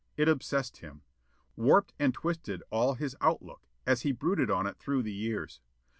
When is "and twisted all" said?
1.99-2.95